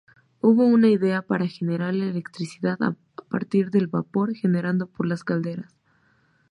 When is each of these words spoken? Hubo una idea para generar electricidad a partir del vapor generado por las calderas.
Hubo 0.39 0.65
una 0.65 0.87
idea 0.89 1.21
para 1.21 1.45
generar 1.45 1.93
electricidad 1.93 2.81
a 2.81 2.95
partir 3.29 3.69
del 3.69 3.85
vapor 3.85 4.33
generado 4.33 4.87
por 4.87 5.05
las 5.05 5.23
calderas. 5.23 5.71